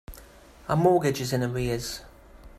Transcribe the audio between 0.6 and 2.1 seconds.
Our mortgage is in arrears.